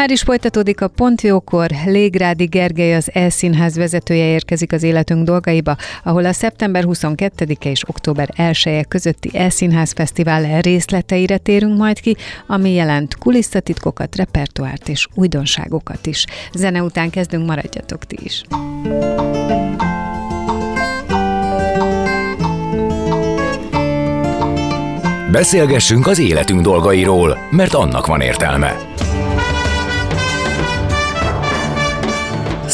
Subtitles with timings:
[0.00, 1.70] Már is folytatódik a Pont Jókor.
[1.86, 8.28] Légrádi Gergely az E-színház vezetője érkezik az életünk dolgaiba, ahol a szeptember 22-e és október
[8.36, 16.06] 1 -e közötti E-színház fesztivál részleteire térünk majd ki, ami jelent kulisszatitkokat, repertoárt és újdonságokat
[16.06, 16.24] is.
[16.52, 18.42] Zene után kezdünk, maradjatok ti is.
[25.32, 28.89] Beszélgessünk az életünk dolgairól, mert annak van értelme.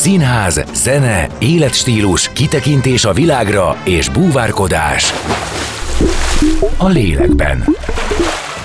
[0.07, 5.13] Színház, zene, életstílus, kitekintés a világra és búvárkodás.
[6.77, 7.65] A lélekben.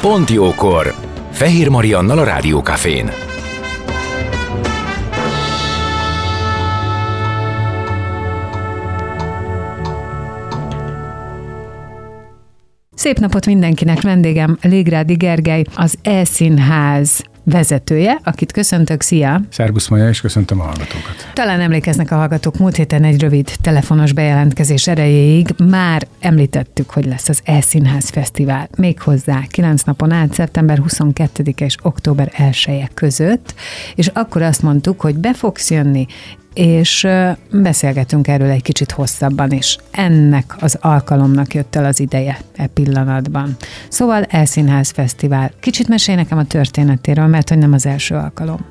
[0.02, 0.94] Pont jókor.
[1.32, 3.12] Fehér Mariannal a Rádiókafén.
[12.94, 19.42] Szép napot mindenkinek, vendégem Légrádi Gergely, az E-színház vezetője, akit köszöntök, szia!
[19.50, 21.30] Szerbusz Maja, és köszöntöm a hallgatókat.
[21.34, 27.30] Talán emlékeznek a hallgatók, múlt héten egy rövid telefonos bejelentkezés erejéig már említettük, hogy lesz
[27.30, 28.70] az E-Színház Fesztivál.
[28.78, 33.54] Méghozzá 9 napon át, szeptember 22 és október 1 -e között,
[33.96, 36.06] és akkor azt mondtuk, hogy be fogsz jönni,
[36.54, 37.08] és
[37.52, 39.78] beszélgetünk erről egy kicsit hosszabban is.
[39.92, 43.56] Ennek az alkalomnak jött el az ideje e pillanatban.
[43.90, 45.52] Szóval Elszínház Fesztivál.
[45.60, 48.66] Kicsit mesél nekem a történetéről, mert hogy nem az első alkalom.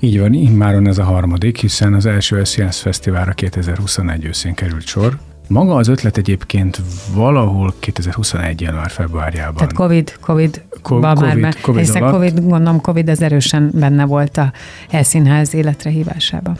[0.00, 5.18] Így van, immáron ez a harmadik, hiszen az első Elszínház Fesztiválra 2021 őszén került sor,
[5.48, 6.80] maga az ötlet egyébként
[7.14, 8.60] valahol 2021.
[8.60, 9.54] január-februárjában.
[9.54, 12.14] Tehát Covid, Covid, Co- COVID, már, COVID, COVID, hiszen alatt.
[12.14, 14.52] COVID, gondolom Covid az erősen benne volt a
[14.90, 16.58] Elszínház életre hívásában.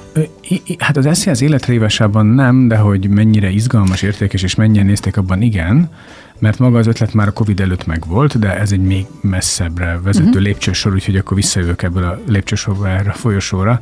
[0.78, 5.42] Hát az Elszínház életre hívásában nem, de hogy mennyire izgalmas, értékes és mennyien nézték abban
[5.42, 5.90] igen,
[6.38, 10.26] mert maga az ötlet már a Covid előtt megvolt, de ez egy még messzebbre vezető
[10.26, 10.42] uh-huh.
[10.42, 13.80] lépcsősor, úgyhogy akkor visszajövök ebből a lépcsősorba erre a folyosóra,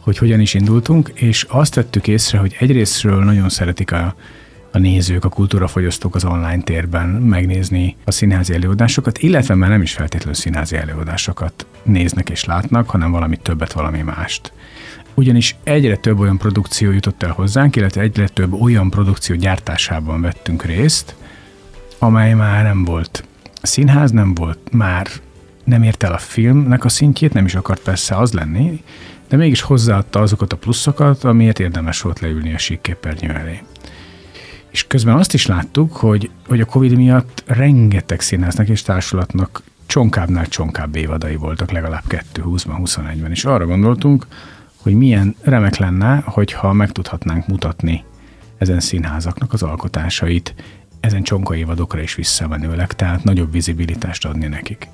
[0.00, 4.14] hogy hogyan is indultunk, és azt vettük észre, hogy egyrésztről nagyon szeretik a
[4.72, 9.92] a nézők, a kultúrafogyasztók az online térben megnézni a színházi előadásokat, illetve már nem is
[9.92, 14.52] feltétlenül színházi előadásokat néznek és látnak, hanem valami többet, valami mást.
[15.14, 20.64] Ugyanis egyre több olyan produkció jutott el hozzánk, illetve egyre több olyan produkció gyártásában vettünk
[20.64, 21.14] részt,
[21.98, 23.24] amely már nem volt
[23.62, 25.06] színház, nem volt már
[25.64, 28.82] nem ért el a filmnek a szintjét, nem is akart persze az lenni,
[29.28, 33.62] de mégis hozzáadta azokat a pluszokat, amiért érdemes volt leülni a síkképernyő elé.
[34.70, 40.46] És közben azt is láttuk, hogy, hogy a Covid miatt rengeteg színháznak és társulatnak csonkábbnál
[40.46, 44.26] csonkább évadai voltak, legalább 2020-ban, 21-ben, és arra gondoltunk,
[44.76, 48.04] hogy milyen remek lenne, hogyha meg tudhatnánk mutatni
[48.58, 50.54] ezen színházaknak az alkotásait,
[51.00, 54.88] ezen csonka évadokra is visszamenőleg, tehát nagyobb vizibilitást adni nekik.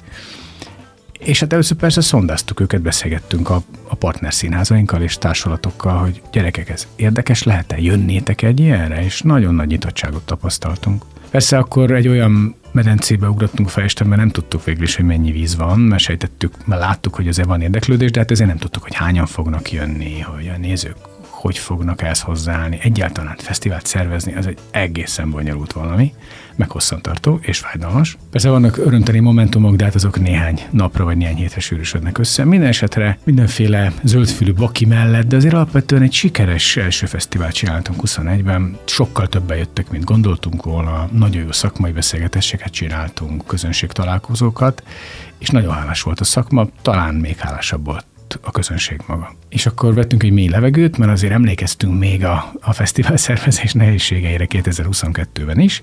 [1.19, 6.69] És hát először persze szondáztuk őket, beszélgettünk a, a partner színházainkkal és társulatokkal, hogy gyerekek,
[6.69, 9.04] ez érdekes lehet-e, jönnétek egy ilyenre?
[9.04, 11.05] És nagyon nagy nyitottságot tapasztaltunk.
[11.31, 15.78] Persze akkor egy olyan medencébe ugrottunk Fejestenben, nem tudtuk végül is, hogy mennyi víz van,
[15.78, 19.26] mert sejtettük, mert láttuk, hogy azért van érdeklődés, de hát ezért nem tudtuk, hogy hányan
[19.26, 20.97] fognak jönni, hogy a nézők
[21.47, 22.78] hogy fognak ezt hozzáállni.
[22.82, 26.12] Egyáltalán fesztivált szervezni, az egy egészen bonyolult valami,
[26.56, 28.17] meg hosszantartó és fájdalmas.
[28.31, 32.44] Persze vannak örömteli momentumok, de hát azok néhány napra vagy néhány hétre sűrűsödnek össze.
[32.44, 38.78] Minden esetre mindenféle zöldfülű baki mellett, de azért alapvetően egy sikeres első fesztivált csináltunk 21-ben.
[38.84, 41.08] Sokkal többen jöttek, mint gondoltunk volna.
[41.12, 44.82] Nagyon jó szakmai beszélgetéseket csináltunk, közönség találkozókat,
[45.38, 48.06] és nagyon hálás volt a szakma, talán még hálásabb volt
[48.43, 49.34] a közönség maga.
[49.49, 54.46] És akkor vettünk egy mély levegőt, mert azért emlékeztünk még a, a fesztivál szervezés nehézségeire
[54.49, 55.81] 2022-ben is,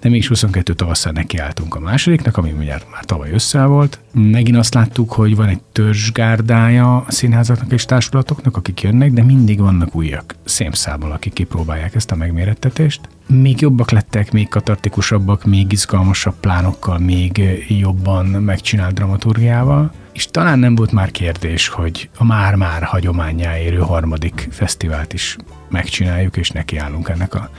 [0.00, 4.00] de mégis 22 tavasszal nekiálltunk a másodiknak, ami ugye már tavaly össze volt.
[4.12, 9.60] Megint azt láttuk, hogy van egy törzsgárdája a színházaknak és társulatoknak, akik jönnek, de mindig
[9.60, 13.00] vannak újak szémszámmal, akik kipróbálják ezt a megmérettetést.
[13.26, 20.74] Még jobbak lettek, még katartikusabbak, még izgalmasabb plánokkal, még jobban megcsinált dramaturgiával és talán nem
[20.74, 25.36] volt már kérdés, hogy a már-már hagyományá érő harmadik fesztivált is
[25.68, 27.50] megcsináljuk, és nekiállunk ennek a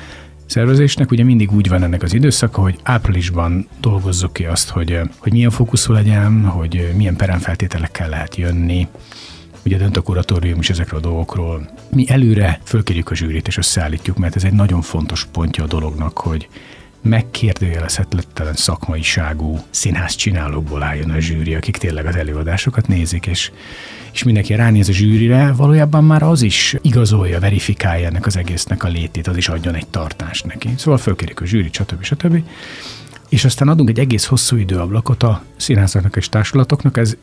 [0.46, 1.12] szervezésnek.
[1.12, 5.50] Ugye mindig úgy van ennek az időszaka, hogy áprilisban dolgozzuk ki azt, hogy, hogy milyen
[5.50, 8.88] fókuszú legyen, hogy milyen peremfeltételekkel lehet jönni,
[9.66, 11.70] ugye dönt a kuratórium is ezekről a dolgokról.
[11.92, 16.18] Mi előre fölkérjük a zsűrit és összeállítjuk, mert ez egy nagyon fontos pontja a dolognak,
[16.18, 16.48] hogy
[17.02, 23.52] megkérdőjelezhetetlen szakmaiságú színház csinálókból álljon a zsűri, akik tényleg az előadásokat nézik, és,
[24.14, 28.88] és mindenki ránéz a zsűrire, valójában már az is igazolja, verifikálja ennek az egésznek a
[28.88, 30.70] létét, az is adjon egy tartást neki.
[30.78, 32.04] Szóval fölkérik a zsűrit, stb.
[32.04, 32.44] stb.
[33.30, 37.16] És aztán adunk egy egész hosszú időablakot a színházaknak és társulatoknak, ez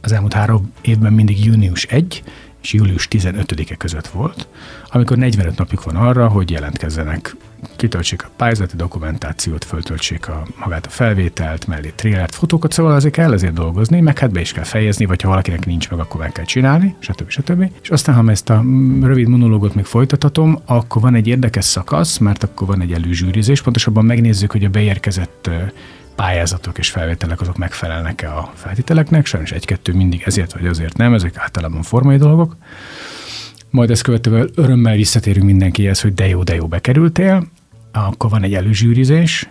[0.00, 2.22] az elmúlt három évben mindig június 1
[2.62, 4.48] és július 15-e között volt,
[4.90, 7.36] amikor 45 napjuk van arra, hogy jelentkezzenek,
[7.76, 13.32] kitöltsék a pályázati dokumentációt, föltöltsék a, magát a felvételt, mellé trélert, fotókat, szóval azért kell
[13.32, 16.32] ezért dolgozni, meg hát be is kell fejezni, vagy ha valakinek nincs meg, akkor meg
[16.32, 17.28] kell csinálni, stb.
[17.28, 17.70] stb.
[17.82, 18.64] És aztán, ha ezt a
[19.02, 24.04] rövid monológot még folytathatom, akkor van egy érdekes szakasz, mert akkor van egy előzsűrizés, pontosabban
[24.04, 25.50] megnézzük, hogy a beérkezett
[26.18, 31.36] pályázatok és felvételek azok megfelelnek-e a feltételeknek, sajnos egy-kettő mindig ezért vagy azért nem, ezek
[31.36, 32.56] általában formai dolgok.
[33.70, 37.46] Majd ezt követően örömmel visszatérünk mindenkihez, hogy de jó, de jó bekerültél,
[37.92, 39.48] akkor van egy előzsűrizés,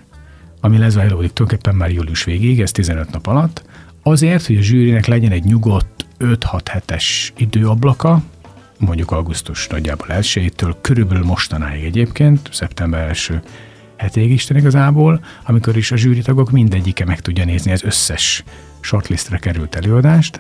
[0.62, 3.64] ami lezajlódik tulajdonképpen már július végéig, ez 15 nap alatt,
[4.04, 8.22] azért, hogy a zsűrinek legyen egy nyugodt 5-6 hetes időablaka,
[8.78, 13.42] mondjuk augusztus nagyjából elsőjétől, körülbelül mostanáig egyébként, szeptember első
[13.98, 18.44] hetig Isten igazából, amikor is a zsűritagok mindegyike meg tudja nézni az összes
[18.80, 20.40] shortlistre került előadást,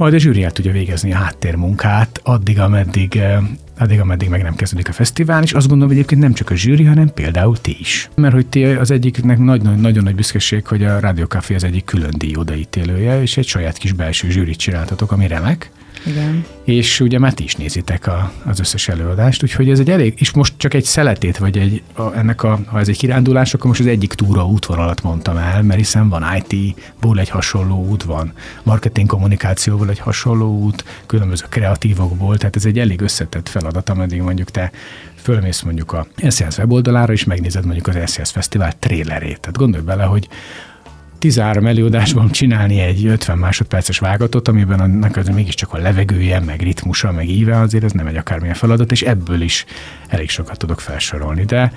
[0.00, 3.38] majd a zsűri el tudja végezni a háttérmunkát addig, ameddig, eh,
[3.78, 6.84] addig, ameddig meg nem kezdődik a fesztivál, és azt gondolom, egyébként nem csak a zsűri,
[6.84, 8.08] hanem például ti is.
[8.14, 11.84] Mert hogy ti az egyiknek nagyon, nagyon nagy büszkeség, hogy a Rádió Café az egyik
[11.84, 15.70] külön díj odaítélője, és egy saját kis belső zsűrit csináltatok, ami remek.
[16.06, 16.44] Igen.
[16.64, 20.30] És ugye már ti is nézitek a, az összes előadást, úgyhogy ez egy elég, és
[20.30, 23.80] most csak egy szeletét, vagy egy, a, ennek a, ha ez egy kirándulás, akkor most
[23.80, 28.32] az egyik túra útvonalat mondtam el, mert hiszen van IT-ból egy hasonló út, van
[28.62, 34.50] marketing kommunikációból egy hasonló út, különböző kreatívokból, tehát ez egy elég összetett feladat, ameddig mondjuk
[34.50, 34.70] te
[35.14, 39.40] fölmész mondjuk a SZSZ weboldalára, és megnézed mondjuk az SZSZ Fesztivál trélerét.
[39.40, 40.28] Tehát gondolj bele, hogy
[41.20, 47.12] 13 előadásban csinálni egy 50 másodperces vágatot, amiben annak az mégiscsak a levegője, meg ritmusa,
[47.12, 49.64] meg íve, azért ez nem egy akármilyen feladat, és ebből is
[50.08, 51.44] elég sokat tudok felsorolni.
[51.44, 51.72] De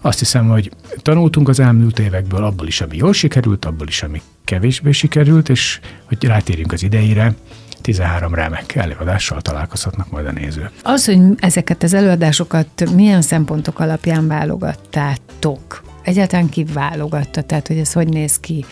[0.00, 0.70] azt hiszem, hogy
[1.02, 5.80] tanultunk az elmúlt évekből, abból is, ami jól sikerült, abból is, ami kevésbé sikerült, és
[6.04, 7.34] hogy rátérjünk az idejére,
[7.80, 10.70] 13 remek előadással találkozhatnak majd a nézők.
[10.82, 15.84] Az, hogy ezeket az előadásokat milyen szempontok alapján válogattátok?
[16.06, 18.64] Egyáltalán kiválogatta, tehát hogy ez hogy néz ki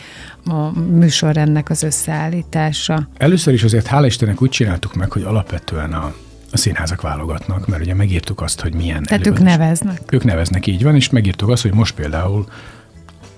[0.47, 3.09] a műsorrendnek az összeállítása?
[3.17, 6.15] Először is azért hála Istennek úgy csináltuk meg, hogy alapvetően a,
[6.53, 9.41] a színházak válogatnak, mert ugye megírtuk azt, hogy milyen Tehát előadás.
[9.41, 10.01] ők neveznek.
[10.11, 12.47] Ők neveznek, így van, és megírtuk azt, hogy most például,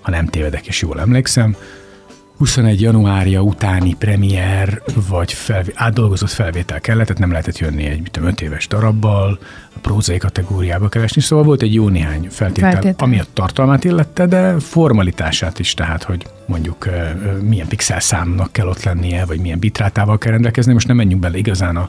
[0.00, 1.56] ha nem tévedek és jól emlékszem,
[2.36, 8.10] 21 januárja utáni premier vagy felvé- átdolgozott felvétel kellett, tehát nem lehetett jönni egy mit
[8.10, 9.38] tudom, 5 éves darabbal,
[9.74, 13.06] a prózai kategóriába keresni, szóval volt egy jó néhány feltétel, feltétel.
[13.06, 16.88] ami a tartalmát illette, de formalitását is, tehát hogy mondjuk
[17.40, 20.72] milyen pixel számnak kell ott lennie, vagy milyen bitrátával kell rendelkezni.
[20.72, 21.88] Most nem menjünk bele igazán a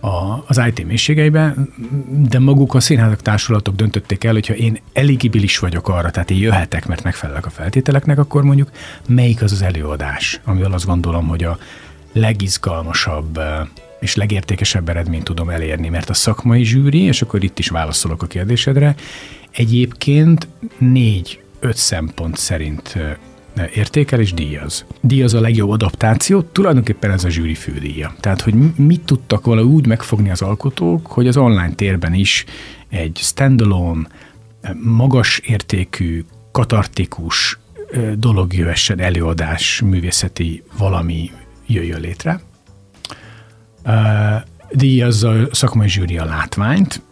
[0.00, 1.54] a, az IT mélységeibe,
[2.28, 6.86] de maguk a színházak társulatok döntötték el, hogyha én eligibilis vagyok arra, tehát én jöhetek,
[6.86, 8.70] mert megfelelek a feltételeknek, akkor mondjuk
[9.08, 11.58] melyik az az előadás, amivel azt gondolom, hogy a
[12.12, 13.40] legizgalmasabb
[14.00, 18.26] és legértékesebb eredményt tudom elérni, mert a szakmai zsűri, és akkor itt is válaszolok a
[18.26, 18.94] kérdésedre,
[19.50, 22.98] egyébként négy-öt szempont szerint
[23.74, 24.84] értékel és díjaz.
[25.00, 28.14] Díjaz a legjobb adaptáció, tulajdonképpen ez a zsűri fődíja.
[28.20, 32.44] Tehát, hogy mit tudtak valahogy úgy megfogni az alkotók, hogy az online térben is
[32.88, 34.08] egy standalone,
[34.82, 37.58] magas értékű, katartikus
[38.14, 41.30] dolog jöhessen, előadás, művészeti valami
[41.66, 42.40] jöjjön létre.
[44.70, 47.02] Díjazza a szakmai zsűri a látványt,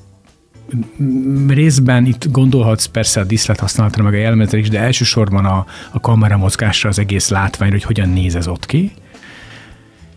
[1.48, 6.00] részben itt gondolhatsz persze a diszlet használatra, meg a jelmezre is, de elsősorban a, a
[6.00, 8.92] kamera mozgásra, az egész látvány, hogy hogyan néz ez ott ki.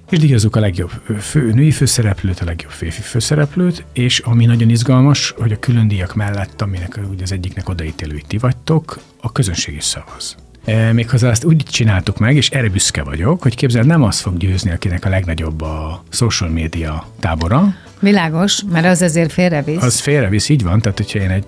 [0.10, 5.34] És díjazzuk a legjobb fő, női főszereplőt, a legjobb férfi főszereplőt, és ami nagyon izgalmas,
[5.38, 9.84] hogy a külön díjak mellett, aminek ugye az egyiknek odaítélői ti vagytok, a közönség is
[9.84, 10.36] szavaz.
[10.69, 14.38] E, méghozzá ezt úgy csináltuk meg, és erre büszke vagyok, hogy képzel, nem az fog
[14.38, 19.83] győzni, akinek a legnagyobb a social media tábora, Világos, mert az azért félrevisz.
[19.83, 21.45] Az félrevisz, így van, tehát hogyha én egy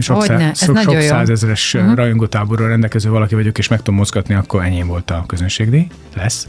[0.00, 1.94] sok, szá- sok, sok százezeres uh-huh.
[1.94, 6.48] rajongótáborról rendelkező valaki vagyok, és meg tudom mozgatni, akkor ennyi volt a közönségdíj, lesz.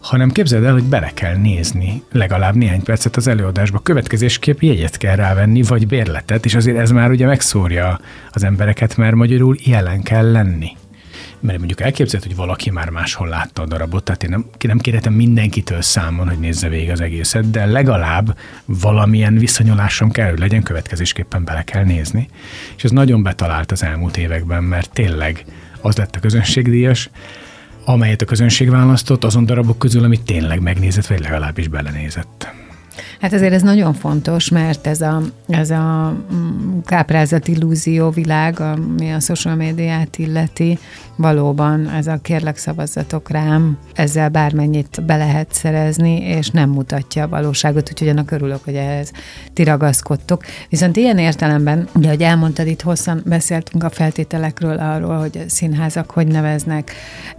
[0.00, 3.78] hanem képzeld el, hogy bele kell nézni legalább néhány percet az előadásba.
[3.78, 9.14] Következésképp jegyet kell rávenni, vagy bérletet, és azért ez már ugye megszórja az embereket, mert
[9.14, 10.76] magyarul jelen kell lenni
[11.40, 15.12] mert mondjuk elképzelhet, hogy valaki már máshol látta a darabot, tehát én nem, nem kérhetem
[15.12, 21.44] mindenkitől számon, hogy nézze végig az egészet, de legalább valamilyen viszonyulásom kell, hogy legyen, következésképpen
[21.44, 22.28] bele kell nézni.
[22.76, 25.44] És ez nagyon betalált az elmúlt években, mert tényleg
[25.80, 27.10] az lett a közönségdíjas,
[27.84, 32.66] amelyet a közönség választott azon darabok közül, amit tényleg megnézett, vagy legalábbis belenézett.
[33.20, 39.12] Hát azért ez nagyon fontos, mert ez a, ez a mm, káprázat illúzió világ, ami
[39.12, 40.78] a social médiát illeti,
[41.16, 47.28] valóban ez a kérlek szavazatok rám, ezzel bármennyit be lehet szerezni, és nem mutatja a
[47.28, 49.12] valóságot, úgyhogy annak örülök, hogy ehhez
[49.52, 50.44] ti ragaszkodtok.
[50.68, 56.10] Viszont ilyen értelemben, ugye, hogy elmondtad, itt hosszan beszéltünk a feltételekről, arról, hogy a színházak
[56.10, 56.92] hogy neveznek,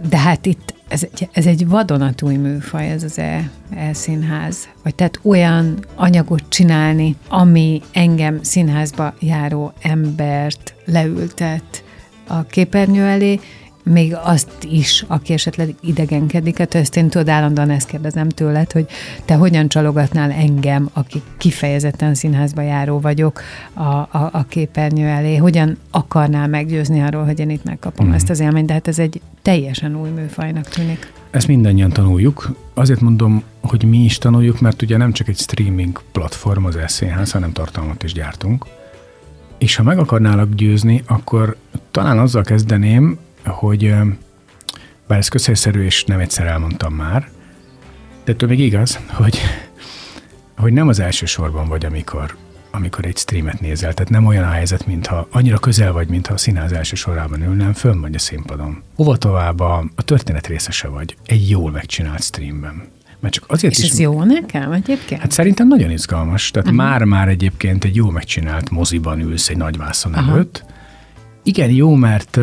[0.08, 4.68] de hát itt ez egy, ez egy vadonatúj műfaj, ez az e, e-színház.
[4.82, 11.84] Vagy tehát olyan anyagot csinálni, ami engem színházba járó embert leültet
[12.26, 13.40] a képernyő elé,
[13.82, 18.86] még azt is, aki esetleg idegenkedik, hát ezt én tudod, állandóan ezt kérdezem tőled, hogy
[19.24, 23.40] te hogyan csalogatnál engem, aki kifejezetten színházba járó vagyok
[23.72, 28.12] a, a, a képernyő elé, hogyan akarnál meggyőzni arról, hogy én itt megkapom mm.
[28.12, 31.12] ezt az élményt, de hát ez egy teljesen új műfajnak tűnik.
[31.30, 32.50] Ezt mindannyian tanuljuk.
[32.74, 37.30] Azért mondom, hogy mi is tanuljuk, mert ugye nem csak egy streaming platform az eszénház,
[37.30, 38.66] hanem tartalmat is gyártunk.
[39.58, 41.56] És ha meg akarnálak győzni, akkor
[41.90, 43.94] talán azzal kezdeném, hogy
[45.06, 47.28] bár ez közhelyszerű, és nem egyszer elmondtam már,
[48.24, 49.40] de ettől még igaz, hogy,
[50.56, 52.36] hogy nem az első sorban vagy, amikor,
[52.70, 53.94] amikor egy streamet nézel.
[53.94, 57.72] Tehát nem olyan a helyzet, mintha annyira közel vagy, mintha a színház első sorában ülnem,
[57.72, 58.82] fönn vagy a színpadon.
[58.96, 62.82] Hova tovább a, a történet részese vagy egy jól megcsinált streamben.
[63.20, 65.20] Mert csak azért És is, ez jó nekem egyébként?
[65.20, 66.50] Hát szerintem nagyon izgalmas.
[66.50, 70.28] Tehát már-már egyébként egy jó megcsinált moziban ülsz egy nagy vászon uh-huh.
[70.28, 70.64] előtt.
[71.42, 72.38] Igen, jó, mert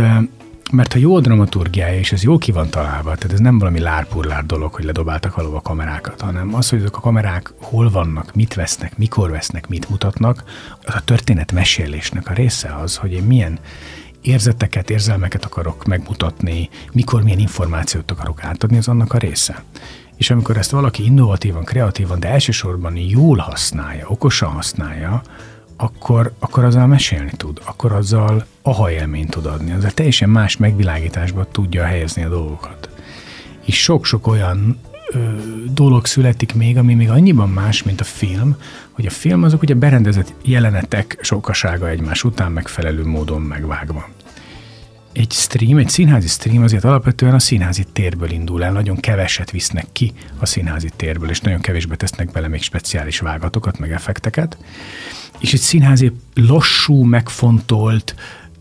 [0.71, 3.79] mert ha jó a dramaturgiája, és ez jó ki van találva, tehát ez nem valami
[3.79, 8.53] lárpurlár dolog, hogy ledobáltak a kamerákat, hanem az, hogy ezek a kamerák hol vannak, mit
[8.53, 10.43] vesznek, mikor vesznek, mit mutatnak,
[10.83, 13.59] az a történet mesélésnek a része az, hogy én milyen
[14.21, 19.63] érzeteket, érzelmeket akarok megmutatni, mikor milyen információt akarok átadni, az annak a része.
[20.15, 25.21] És amikor ezt valaki innovatívan, kreatívan, de elsősorban jól használja, okosan használja,
[25.77, 31.47] akkor, akkor azzal mesélni tud, akkor azzal aha élményt tud adni, azzal teljesen más megvilágításba
[31.51, 32.89] tudja helyezni a dolgokat.
[33.65, 34.79] És sok-sok olyan
[35.11, 35.19] ö,
[35.71, 38.55] dolog születik még, ami még annyiban más, mint a film,
[38.91, 44.09] hogy a film azok ugye berendezett jelenetek sokasága egymás után megfelelő módon megvágva.
[45.13, 49.85] Egy stream, egy színházi stream azért alapvetően a színházi térből indul el, nagyon keveset visznek
[49.91, 54.57] ki a színházi térből, és nagyon kevésbe tesznek bele még speciális vágatokat, meg effekteket
[55.39, 58.15] és egy színházi lassú, megfontolt,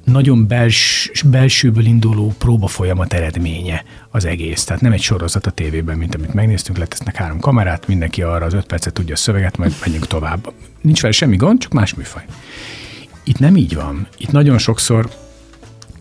[0.05, 4.65] nagyon bels, belsőből induló próba folyamat eredménye az egész.
[4.65, 8.55] Tehát nem egy sorozat a tévében, mint amit megnéztünk, letesznek három kamerát, mindenki arra az
[8.55, 10.53] öt percet tudja a szöveget, majd menjünk tovább.
[10.81, 12.25] Nincs vele semmi gond, csak más műfaj.
[13.25, 14.07] Itt nem így van.
[14.17, 15.11] Itt nagyon sokszor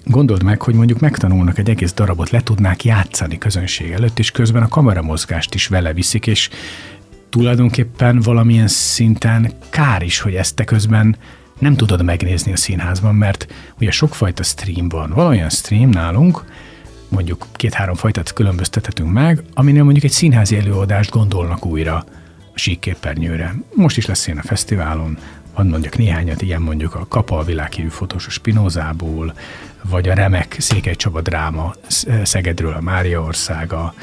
[0.04, 4.64] gondold meg, hogy mondjuk megtanulnak egy egész darabot, le tudnák játszani közönség előtt, és közben
[4.64, 6.50] a kameramozgást is vele viszik, és
[7.36, 11.18] tulajdonképpen valamilyen szinten kár is, hogy ezt te közben
[11.60, 13.48] nem tudod megnézni a színházban, mert
[13.80, 15.10] ugye sokfajta stream van.
[15.10, 16.46] Van olyan stream nálunk,
[17.10, 21.96] mondjuk két-három fajtát különböztethetünk meg, aminél mondjuk egy színházi előadást gondolnak újra
[22.54, 23.56] a síkképernyőre.
[23.74, 25.18] Most is lesz ilyen a fesztiválon,
[25.56, 29.34] van mondjuk néhányat, ilyen mondjuk a Kapa a világhírű fotós a Spinozából,
[29.90, 31.76] vagy a Remek Székely Csaba dráma
[32.24, 33.94] Szegedről a Mária országa,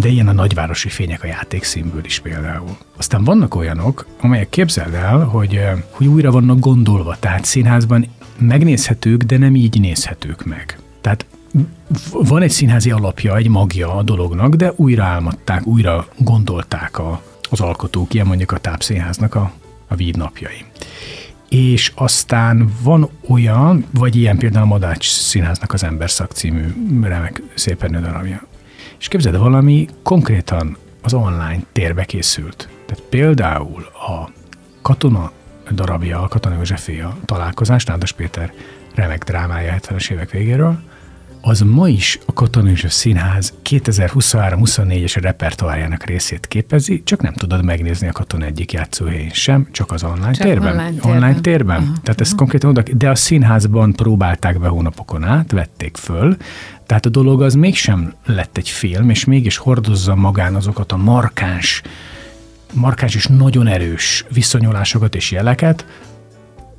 [0.00, 2.76] de ilyen a nagyvárosi fények a játékszínből is például.
[2.96, 8.06] Aztán vannak olyanok, amelyek képzeld el, hogy, eh, hogy újra vannak gondolva, tehát színházban
[8.38, 10.78] megnézhetők, de nem így nézhetők meg.
[11.00, 11.26] Tehát
[12.12, 17.60] van egy színházi alapja, egy magja a dolognak, de újra álmodták, újra gondolták a, az
[17.60, 19.52] alkotók, ilyen mondjuk a tápszínháznak a,
[19.88, 20.64] a víd napjai.
[21.48, 26.64] És aztán van olyan, vagy ilyen például a Madács Színháznak az Emberszak című
[27.02, 28.42] remek szépen darabja.
[28.98, 32.68] És képzeld, valami konkrétan az online térbe készült.
[32.86, 34.30] Tehát például a
[34.82, 35.32] katona
[35.70, 38.52] darabja, a Katona Józsefé a találkozás, Nádas Péter
[38.94, 40.78] remek drámája 70-es évek végéről,
[41.46, 47.64] az ma is a Katona és a Színház 2023-24-es repertoárjának részét képezi, csak nem tudod
[47.64, 50.72] megnézni a Katona egyik játszóhelyén sem, csak az online Csak térben.
[50.72, 51.10] online térben.
[51.16, 51.82] Online térben.
[51.82, 56.36] Aha, Tehát ezt konkrétan oda, de a színházban próbálták be hónapokon át, vették föl,
[56.86, 61.82] tehát a dolog az mégsem lett egy film, és mégis hordozza magán azokat a markáns,
[62.72, 65.86] markáns és nagyon erős viszonyulásokat és jeleket,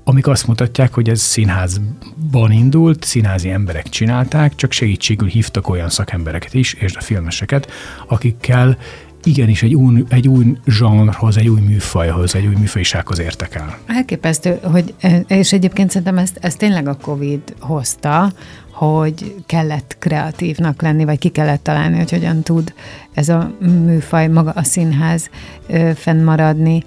[0.07, 6.53] amik azt mutatják, hogy ez színházban indult, színházi emberek csinálták, csak segítségül hívtak olyan szakembereket
[6.53, 7.71] is, és a filmeseket,
[8.07, 8.77] akikkel
[9.23, 13.77] igenis egy új, egy új zsanrhoz, egy új műfajhoz, egy új műfajisághoz értek el.
[13.85, 14.93] Elképesztő, hogy,
[15.27, 18.31] és egyébként szerintem ezt, ezt tényleg a Covid hozta,
[18.71, 22.73] hogy kellett kreatívnak lenni, vagy ki kellett találni, hogy hogyan tud
[23.13, 25.29] ez a műfaj, maga a színház
[25.95, 26.83] fennmaradni,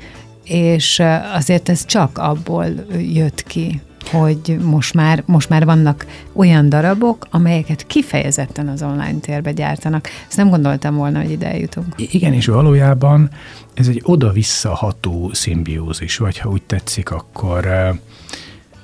[0.48, 1.02] és
[1.34, 2.66] azért ez csak abból
[3.12, 9.52] jött ki, hogy most már, most már vannak olyan darabok, amelyeket kifejezetten az online térbe
[9.52, 10.08] gyártanak.
[10.28, 11.86] Ezt nem gondoltam volna, hogy ide eljutunk.
[11.96, 13.30] Igen, és valójában
[13.74, 17.68] ez egy oda-vissza ható szimbiózis, vagy ha úgy tetszik, akkor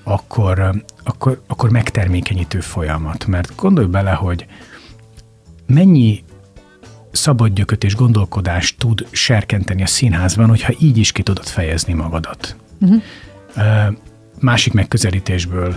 [0.05, 3.27] akkor, akkor, akkor megtermékenyítő folyamat.
[3.27, 4.47] Mert gondolj bele, hogy
[5.67, 6.25] mennyi
[7.15, 12.57] szabad gyököt és gondolkodást tud serkenteni a színházban, hogyha így is ki tudod fejezni magadat.
[12.81, 13.03] Uh-huh.
[14.41, 15.77] Másik megközelítésből,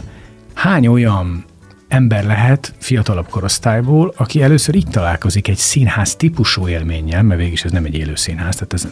[0.54, 1.46] hány olyan
[1.88, 7.72] ember lehet fiatalabb korosztályból, aki először így találkozik egy színház típusú élménnyel, mert végig ez
[7.72, 8.88] nem egy élő színház, tehát ez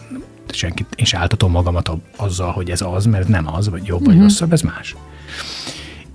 [0.49, 4.13] senkit, én se áltatom magamat azzal, hogy ez az, mert nem az, vagy jobb, vagy
[4.13, 4.21] uh-huh.
[4.21, 4.95] rosszabb, ez más.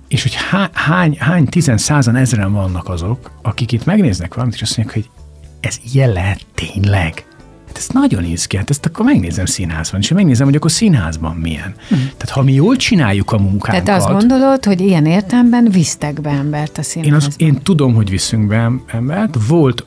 [0.07, 4.61] És hogy há, hány, hány tizen, százan, ezeren vannak azok, akik itt megnéznek valamit, és
[4.61, 5.20] azt mondják, hogy
[5.61, 7.25] ez ilyen lehet tényleg.
[7.67, 11.75] Hát ez nagyon ki, hát ezt akkor megnézem színházban, és megnézem, hogy akkor színházban milyen.
[11.87, 11.97] Hmm.
[11.97, 13.83] Tehát ha mi jól csináljuk a munkánkat...
[13.83, 17.19] Tehát azt gondolod, hogy ilyen értelemben visztek be embert a színházban?
[17.19, 19.37] Én, azt, én tudom, hogy viszünk be embert.
[19.47, 19.85] Volt,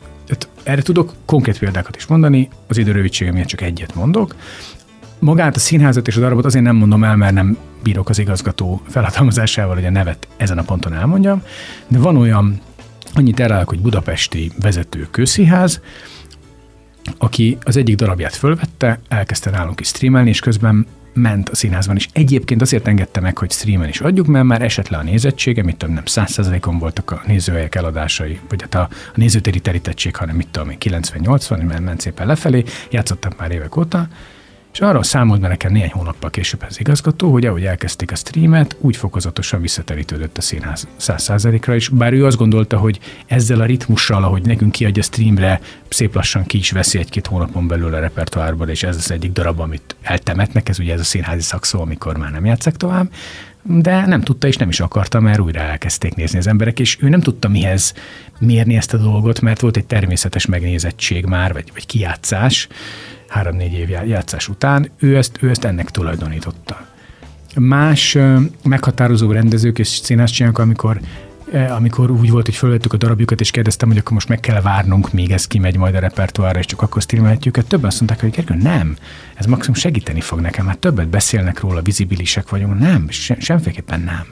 [0.62, 4.34] erre tudok konkrét példákat is mondani, az idő rövidsége miatt csak egyet mondok.
[5.18, 8.80] Magát a színházat és a darabot azért nem mondom el, mert nem bírok az igazgató
[8.88, 11.42] felhatalmazásával, hogy a nevet ezen a ponton elmondjam,
[11.88, 12.60] de van olyan,
[13.14, 15.80] annyit elállok, hogy budapesti vezető közszínház,
[17.18, 22.08] aki az egyik darabját fölvette, elkezdte nálunk is streamelni, és közben ment a színházban is.
[22.12, 25.76] Egyébként azért engedte meg, hogy streamen is adjuk, mert már esett le a nézettsége, mit
[25.76, 30.48] tudom, nem 100%-on voltak a nézőhelyek eladásai, vagy hát a, a nézőtéri terítettség, hanem mit
[30.48, 34.08] tudom, 90-80, mert ment szépen lefelé, játszottak már évek óta,
[34.74, 38.76] és arra számolt be nekem néhány hónappal később az igazgató, hogy ahogy elkezdték a streamet,
[38.80, 44.24] úgy fokozatosan visszaterítődött a színház 100%-ra, és bár ő azt gondolta, hogy ezzel a ritmussal,
[44.24, 48.82] ahogy nekünk kiadja streamre, szép lassan ki is veszi egy-két hónapon belül a repertoárból, és
[48.82, 52.44] ez az egyik darab, amit eltemetnek, ez ugye ez a színházi szakszó, amikor már nem
[52.44, 53.10] játszak tovább,
[53.62, 57.08] de nem tudta és nem is akarta, mert újra elkezdték nézni az emberek, és ő
[57.08, 57.94] nem tudta mihez
[58.38, 62.68] mérni ezt a dolgot, mert volt egy természetes megnézettség már, vagy, vagy kijátszás,
[63.28, 66.86] három-négy év játszás után, ő ezt, ő ezt ennek tulajdonította.
[67.54, 68.18] Más
[68.62, 71.00] meghatározó rendezők és csinálnak, amikor
[71.52, 75.12] amikor úgy volt, hogy fölvettük a darabjukat, és kérdeztem, hogy akkor most meg kell várnunk,
[75.12, 77.66] míg ez kimegy majd a repertoárra, és csak akkor streamelhetjük.
[77.66, 78.96] Többen azt mondták, hogy Gergő, nem,
[79.34, 82.78] ez maximum segíteni fog nekem, hát többet beszélnek róla, vizibilisek vagyunk.
[82.78, 84.26] Nem, se, semmiképpen nem.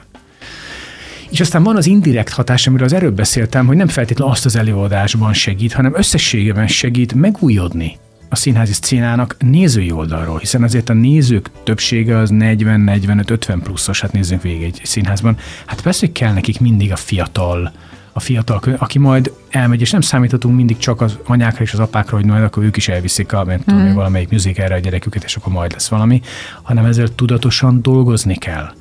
[1.29, 4.55] És aztán van az indirekt hatás, amiről az előbb beszéltem, hogy nem feltétlenül azt az
[4.55, 7.97] előadásban segít, hanem összességében segít megújodni
[8.33, 14.41] a színházi szcénának nézői oldalról, hiszen azért a nézők többsége az 40-45-50 pluszos, hát nézzünk
[14.41, 15.37] végig egy színházban.
[15.65, 17.71] Hát persze, hogy kell nekik mindig a fiatal,
[18.13, 22.17] a fiatal, aki majd elmegy, és nem számíthatunk mindig csak az anyákra és az apákra,
[22.17, 23.77] hogy majd akkor ők is elviszik a, mert mm.
[23.77, 26.21] tudom, valamelyik musicalre a gyereküket, és akkor majd lesz valami,
[26.61, 28.73] hanem ezzel tudatosan dolgozni kell.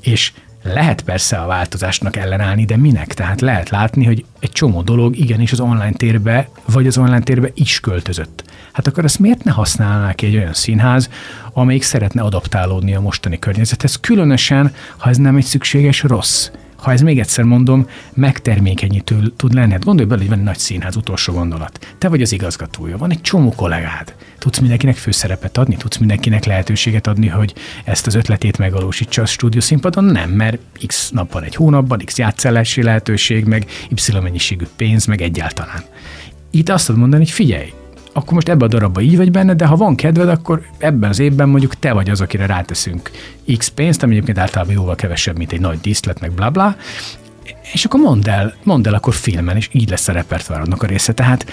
[0.00, 0.32] És
[0.64, 3.14] lehet persze a változásnak ellenállni, de minek?
[3.14, 7.50] Tehát lehet látni, hogy egy csomó dolog igenis az online térbe, vagy az online térbe
[7.54, 8.44] is költözött.
[8.72, 11.08] Hát akkor ezt miért ne használnák egy olyan színház,
[11.52, 16.50] amelyik szeretne adaptálódni a mostani környezethez, különösen, ha ez nem egy szükséges rossz
[16.84, 19.72] ha ez még egyszer mondom, megtermékenyítő tud lenni.
[19.72, 21.94] Hát gondolj bele, hogy van egy nagy színház, utolsó gondolat.
[21.98, 24.14] Te vagy az igazgatója, van egy csomó kollégád.
[24.38, 29.60] Tudsz mindenkinek főszerepet adni, tudsz mindenkinek lehetőséget adni, hogy ezt az ötletét megvalósítsa a stúdió
[29.60, 30.04] színpadon?
[30.04, 35.84] Nem, mert x napban, egy hónapban, x játszálási lehetőség, meg y mennyiségű pénz, meg egyáltalán.
[36.50, 37.72] Itt azt tudod mondani, hogy figyelj,
[38.14, 41.18] akkor most ebbe a darabba így vagy benne, de ha van kedved, akkor ebben az
[41.18, 43.10] évben mondjuk te vagy az, akire ráteszünk
[43.56, 46.76] X pénzt, ami egyébként általában jóval kevesebb, mint egy nagy díszlet, meg bla bla,
[47.72, 51.12] és akkor mondd el, mondd el akkor filmen, és így lesz a repertoárodnak a része.
[51.12, 51.46] Tehát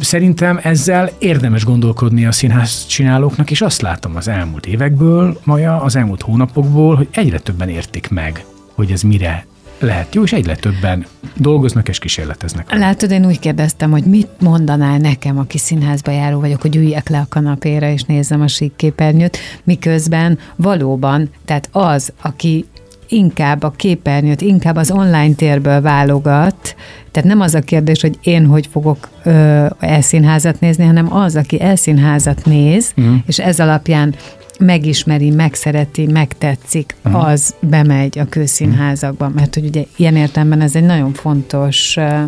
[0.00, 5.96] szerintem ezzel érdemes gondolkodni a színház csinálóknak, és azt látom az elmúlt évekből, maja az
[5.96, 9.46] elmúlt hónapokból, hogy egyre többen értik meg, hogy ez mire
[9.78, 12.76] lehet jó, és egyre többen dolgoznak és kísérleteznek.
[12.76, 17.18] Látod, én úgy kérdeztem, hogy mit mondanál nekem, aki színházba járó vagyok, hogy üljek le
[17.18, 22.64] a kanapéra és nézzem a sík képernyőt, miközben valóban, tehát az, aki
[23.08, 26.76] inkább a képernyőt, inkább az online térből válogat,
[27.10, 31.60] tehát nem az a kérdés, hogy én hogy fogok ö, elszínházat nézni, hanem az, aki
[31.60, 33.14] elszínházat néz, uh-huh.
[33.26, 34.14] és ez alapján
[34.58, 37.24] megismeri, megszereti, megtetszik, uh-huh.
[37.24, 42.22] az bemegy a kőszínházakba, mert hogy ugye ilyen értelemben ez egy nagyon fontos ö,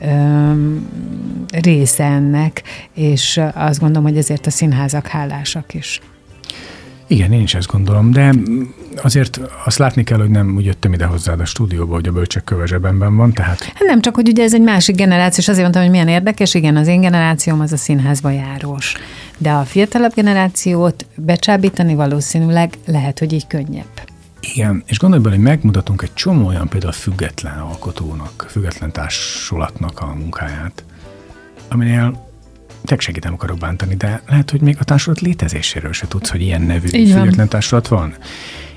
[0.00, 0.52] ö,
[1.50, 2.62] része ennek,
[2.94, 6.00] és azt gondolom, hogy ezért a színházak hálásak is.
[7.06, 8.34] Igen, én is ezt gondolom, de
[9.02, 12.44] azért azt látni kell, hogy nem úgy jöttem ide hozzád a stúdióba, hogy a bölcsek
[12.44, 13.62] köve zsebemben van, tehát...
[13.62, 16.54] Hát nem csak, hogy ugye ez egy másik generáció, és azért mondtam, hogy milyen érdekes,
[16.54, 18.94] igen, az én generációm az a színházba járós.
[19.38, 24.00] De a fiatalabb generációt becsábítani valószínűleg lehet, hogy így könnyebb.
[24.54, 30.14] Igen, és gondolj bele, hogy megmutatunk egy csomó olyan például független alkotónak, független társulatnak a
[30.14, 30.84] munkáját,
[31.68, 32.26] aminél
[32.80, 36.40] tényleg segít nem akarok bántani, de lehet, hogy még a társulat létezéséről se tudsz, hogy
[36.40, 37.48] ilyen nevű Így független van.
[37.48, 38.14] társulat van.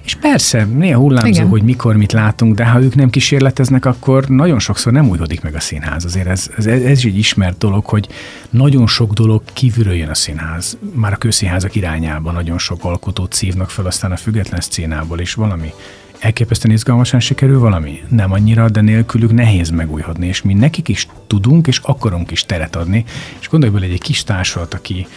[0.03, 1.47] És persze, néha hullámzó, Igen.
[1.47, 5.55] hogy mikor mit látunk, de ha ők nem kísérleteznek, akkor nagyon sokszor nem újhodik meg
[5.55, 6.05] a színház.
[6.05, 8.07] Azért ez, ez, ez is egy ismert dolog, hogy
[8.49, 10.77] nagyon sok dolog kívülről jön a színház.
[10.93, 15.73] Már a kőszínházak irányában nagyon sok alkotót szívnak fel, aztán a független szcénából is valami
[16.19, 18.03] elképesztően izgalmasan sikerül valami?
[18.07, 22.75] Nem annyira, de nélkülük nehéz megújhodni, és mi nekik is tudunk, és akarunk is teret
[22.75, 23.05] adni.
[23.39, 25.07] És gondolj bele egy kis társulat, aki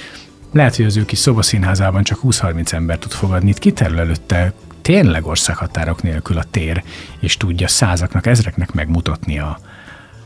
[0.52, 5.26] lehet, hogy az ő kis szobaszínházában csak 20-30 ember tud fogadni, itt kiterül előtte tényleg
[5.26, 6.82] országhatárok nélkül a tér,
[7.20, 9.58] és tudja százaknak, ezreknek megmutatni a,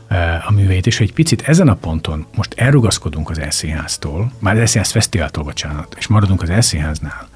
[0.07, 4.59] e, a művét, és egy picit ezen a ponton most elrugaszkodunk az Elszínháztól, már az
[4.59, 7.27] Elszínház Fesztiváltól, bocsánat, és maradunk az Elszínháznál,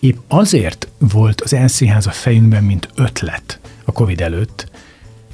[0.00, 4.70] épp azért volt az Elszínház a fejünkben, mint ötlet a Covid előtt,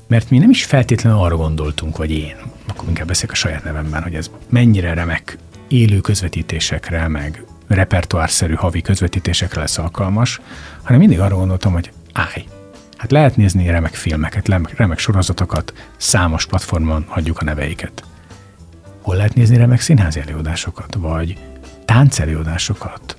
[0.07, 4.03] mert mi nem is feltétlenül arra gondoltunk, vagy én, akkor inkább beszélek a saját nevemben,
[4.03, 10.41] hogy ez mennyire remek élő közvetítésekre, meg repertoárszerű havi közvetítésekre lesz alkalmas,
[10.83, 12.45] hanem mindig arra gondoltam, hogy állj,
[12.97, 18.05] hát lehet nézni remek filmeket, remek sorozatokat, számos platformon hagyjuk a neveiket.
[19.03, 21.39] Hol lehet nézni remek színházi előadásokat, vagy
[21.85, 23.17] táncelőadásokat,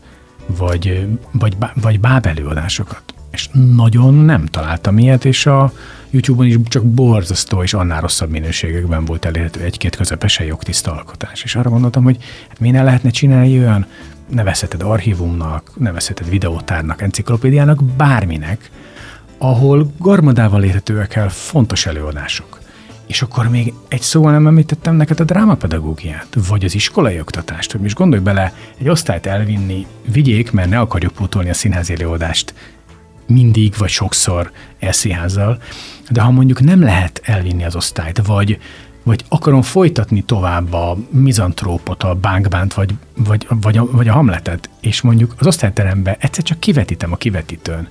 [0.48, 3.02] vagy, vagy, vagy báb előadásokat.
[3.32, 5.72] És nagyon nem találtam ilyet, és a
[6.10, 11.44] YouTube-on is csak borzasztó és annál rosszabb minőségekben volt elérhető egy-két közepesen jogtiszta alkotás.
[11.44, 13.86] És arra gondoltam, hogy hát miért ne lehetne csinálni olyan
[14.28, 18.72] nevezheted archívumnak, nevezheted videótárnak, enciklopédiának, bárminek,
[19.38, 22.57] ahol garmadával érhetőek el fontos előadások.
[23.08, 27.82] És akkor még egy szóval nem említettem neked a drámapedagógiát, vagy az iskolai oktatást, hogy
[27.82, 32.54] most gondolj bele, egy osztályt elvinni, vigyék, mert ne akarjuk pótolni a színházi előadást
[33.28, 35.62] mindig vagy sokszor elszínházzal,
[36.10, 38.60] de ha mondjuk nem lehet elvinni az osztályt, vagy
[39.04, 44.70] vagy akarom folytatni tovább a mizantrópot, a bánkbánt, vagy, vagy, vagy, a, vagy a hamletet,
[44.82, 47.88] és mondjuk az osztályterembe egyszer csak kivetítem a kivetítőn,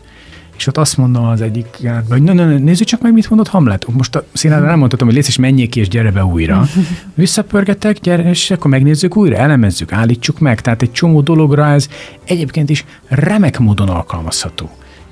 [0.57, 1.67] és ott azt mondom az egyik,
[2.09, 3.87] hogy na, na, na, nézzük csak meg, mit mondott Hamlet.
[3.93, 6.67] Most a színházban nem mondhatom, hogy légy és menjék ki, és gyere be újra.
[7.15, 10.61] Visszapörgetek, gyere, és akkor megnézzük újra, elemezzük, állítsuk meg.
[10.61, 11.89] Tehát egy csomó dologra ez
[12.25, 14.71] egyébként is remek módon alkalmazható.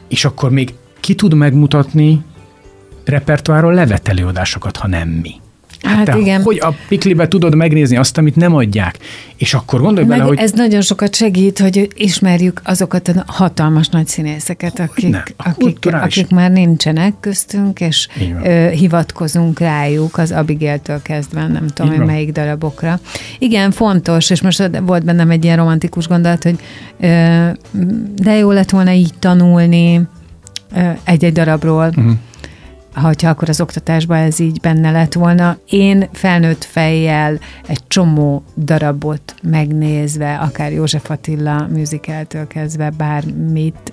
[0.08, 2.24] És akkor még ki tud megmutatni
[3.04, 5.34] repertoáról levetelőadásokat, ha nem mi.
[5.84, 6.42] Hát Te igen.
[6.42, 8.98] Hogy a piklibe tudod megnézni azt, amit nem adják?
[9.36, 10.38] És akkor gondolj bele, hogy...
[10.38, 16.28] Ez nagyon sokat segít, hogy ismerjük azokat a hatalmas nagy színészeket, akik, ne, akik, akik
[16.28, 18.08] már nincsenek köztünk, és
[18.44, 23.00] ö, hivatkozunk rájuk az Abigail-től kezdve, nem tudom, hogy melyik darabokra.
[23.38, 26.56] Igen, fontos, és most volt bennem egy ilyen romantikus gondolat, hogy
[27.00, 27.46] ö,
[28.16, 30.00] de jó lett volna így tanulni
[30.76, 32.12] ö, egy-egy darabról, uh-huh
[32.94, 35.56] hogyha akkor az oktatásban ez így benne lett volna.
[35.68, 43.92] Én felnőtt fejjel egy csomó darabot megnézve, akár József Attila musicaltől kezdve bármit,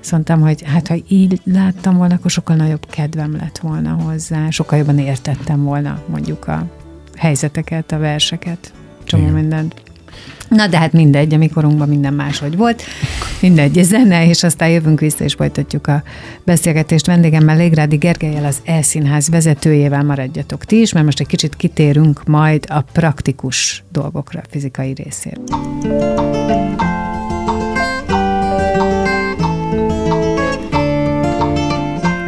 [0.00, 4.78] Szóval, hogy hát ha így láttam volna, akkor sokkal nagyobb kedvem lett volna hozzá, sokkal
[4.78, 6.66] jobban értettem volna mondjuk a
[7.16, 8.72] helyzeteket, a verseket,
[9.04, 9.34] csomó Igen.
[9.34, 9.74] mindent.
[10.48, 12.82] Na de hát mindegy, a minden máshogy volt.
[13.40, 16.02] Mindegy, zene, és aztán jövünk vissza, és folytatjuk a
[16.44, 22.24] beszélgetést vendégemmel, Légrádi Gergelyel, az Elszínház vezetőjével maradjatok ti is, mert most egy kicsit kitérünk
[22.24, 25.40] majd a praktikus dolgokra, a fizikai részért.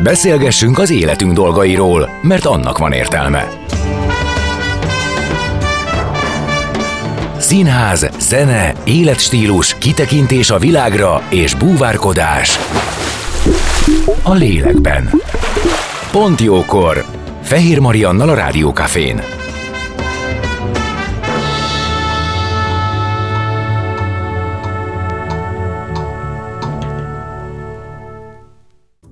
[0.03, 3.62] Beszélgessünk az életünk dolgairól, mert annak van értelme.
[7.42, 12.59] Színház, zene, életstílus, kitekintés a világra és búvárkodás
[14.22, 15.11] a lélekben.
[16.12, 17.05] Pont jókor!
[17.42, 19.32] Fehér Mariannal a Rádiókafén.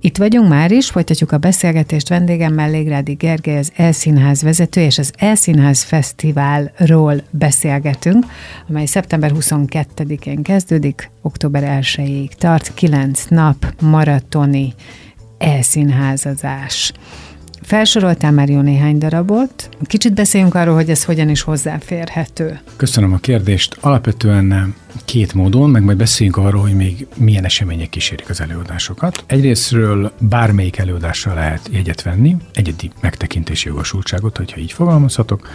[0.03, 5.13] Itt vagyunk már is, folytatjuk a beszélgetést vendégemmel, Légrádi Gergely, az Elszínház vezető, és az
[5.17, 8.25] Elszínház Fesztiválról beszélgetünk,
[8.69, 14.73] amely szeptember 22-én kezdődik, október 1-ig tart, 9 nap maratoni
[15.37, 16.93] elszínházazás.
[17.61, 19.69] Felsoroltál már jó néhány darabot.
[19.83, 22.59] Kicsit beszéljünk arról, hogy ez hogyan is hozzáférhető.
[22.75, 23.77] Köszönöm a kérdést.
[23.79, 29.23] Alapvetően két módon, meg majd beszéljünk arról, hogy még milyen események kísérik az előadásokat.
[29.27, 35.47] Egyrésztről bármelyik előadásra lehet jegyet venni, egyedi megtekintési jogosultságot, hogyha így fogalmazhatok.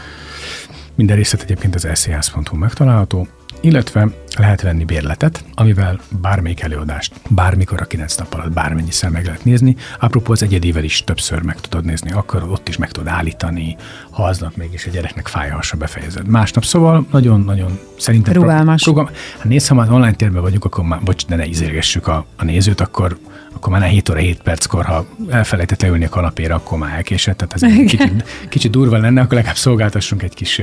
[0.95, 3.27] Minden részlet egyébként az sz.hu megtalálható
[3.61, 9.45] illetve lehet venni bérletet, amivel bármelyik előadást bármikor a 9 nap alatt bármennyiszer meg lehet
[9.45, 9.77] nézni.
[10.01, 13.77] Apropó az egyedével is többször meg tudod nézni, akkor ott is meg tudod állítani,
[14.11, 16.27] ha aznap mégis a gyereknek fáj a hasa befejezed.
[16.27, 18.35] Másnap szóval nagyon-nagyon szerintem...
[18.35, 18.83] Rugalmas.
[18.83, 19.17] Pro, rugalmas.
[19.37, 22.45] Hát nézd, ha már online térben vagyunk, akkor már, bocs, de ne izérgessük a, a
[22.45, 23.19] nézőt, akkor
[23.57, 27.55] akkor már 7 óra 7 perckor, ha elfelejtett leülni a kanapéra, akkor már elkésett, tehát
[27.55, 30.59] ez egy kicsit, kicsit durva lenne, akkor legalább szolgáltassunk egy kis,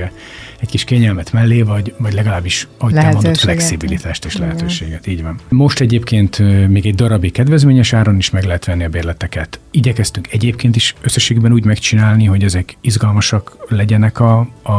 [0.59, 5.07] egy kis kényelmet mellé, vagy, vagy legalábbis, ahogy te mondod, flexibilitást és lehetőséget.
[5.07, 5.39] Így van.
[5.49, 9.59] Most egyébként még egy darabig kedvezményes áron is meg lehet venni a bérleteket.
[9.71, 14.71] Igyekeztünk egyébként is összességben úgy megcsinálni, hogy ezek izgalmasak legyenek a, a,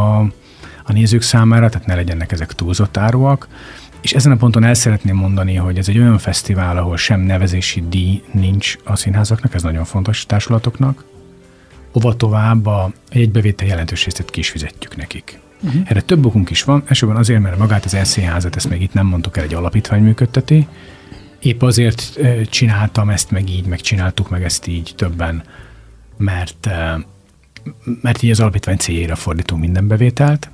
[0.84, 3.48] a nézők számára, tehát ne legyenek ezek túlzott áruak
[4.04, 7.88] és ezen a ponton el szeretném mondani, hogy ez egy olyan fesztivál, ahol sem nevezési
[7.88, 11.04] díj nincs a színházaknak, ez nagyon fontos társulatoknak.
[11.92, 15.38] Hova tovább a jegybevétel jelentős részét ki is fizetjük nekik.
[15.62, 15.82] Uh-huh.
[15.84, 19.06] Erre több okunk is van, elsősorban azért, mert magát az SZH-házat, ezt még itt nem
[19.06, 20.66] mondtuk el, egy alapítvány működteti.
[21.38, 22.18] Épp azért
[22.50, 25.42] csináltam ezt meg így, meg csináltuk meg ezt így többen,
[26.16, 26.68] mert,
[28.02, 30.50] mert így az alapítvány céljára fordítunk minden bevételt,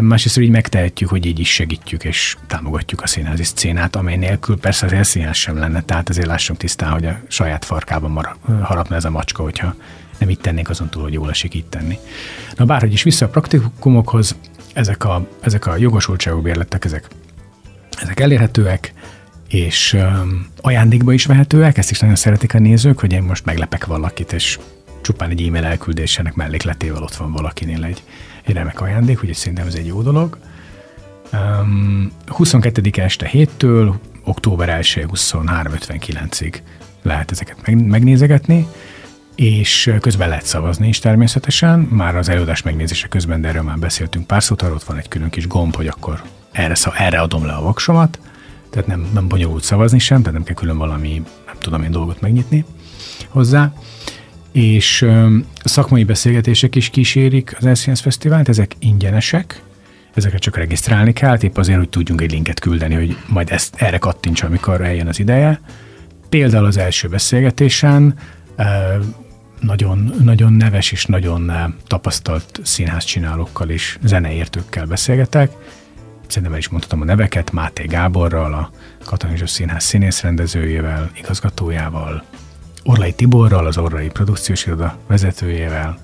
[0.00, 4.86] Másrészt így megtehetjük, hogy így is segítjük és támogatjuk a színházi szcénát, amely nélkül persze
[4.86, 9.04] az elszínház sem lenne, tehát azért lássunk tisztán, hogy a saját farkában mar- harapna ez
[9.04, 9.74] a macska, hogyha
[10.18, 11.98] nem itt tennénk azon túl, hogy jól esik itt tenni.
[12.56, 14.36] Na bárhogy is vissza a praktikumokhoz,
[14.72, 17.08] ezek a, ezek a jogosultságú bérletek, ezek,
[18.00, 18.92] ezek elérhetőek,
[19.48, 23.86] és um, ajándékba is vehetőek, ezt is nagyon szeretik a nézők, hogy én most meglepek
[23.86, 24.58] valakit, és
[25.00, 28.02] csupán egy e-mail elküldésének mellékletével ott van valakinél egy,
[28.44, 30.38] egy remek ajándék, úgyhogy szerintem ez egy jó dolog.
[31.32, 32.90] Um, 22.
[32.94, 36.54] este héttől október 1 23.59-ig
[37.02, 38.66] lehet ezeket megnézegetni,
[39.34, 41.78] és közben lehet szavazni is természetesen.
[41.78, 45.30] Már az előadás megnézése közben, de erről már beszéltünk pár szót, ott van egy külön
[45.30, 48.18] kis gomb, hogy akkor erre, erre adom le a voksomat,
[48.70, 52.20] tehát nem, nem bonyolult szavazni sem, tehát nem kell külön valami, nem tudom én dolgot
[52.20, 52.64] megnyitni
[53.28, 53.72] hozzá
[54.52, 55.06] és
[55.64, 59.62] szakmai beszélgetések is kísérik az Elscience Fesztivált, ezek ingyenesek,
[60.14, 63.98] ezeket csak regisztrálni kell, épp azért, hogy tudjunk egy linket küldeni, hogy majd ezt erre
[63.98, 65.60] kattints, amikor eljön az ideje.
[66.28, 68.14] Például az első beszélgetésen
[69.60, 71.52] nagyon, nagyon neves és nagyon
[71.86, 75.52] tapasztalt színházcsinálókkal és zeneértőkkel beszélgetek.
[76.26, 78.70] Szerintem el is mondhatom a neveket, Máté Gáborral, a
[79.04, 82.24] Katalin Színház színészrendezőjével, igazgatójával,
[82.88, 85.98] Orlai Tiborral, az Orlai Produkciós Iroda vezetőjével,